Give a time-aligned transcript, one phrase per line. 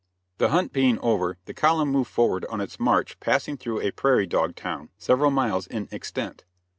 [0.39, 4.25] The hunt being over, the column moved forward on its march passing through a prairie
[4.25, 6.43] dog town, several miles in extent.